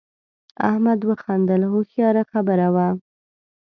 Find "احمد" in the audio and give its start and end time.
0.69-0.99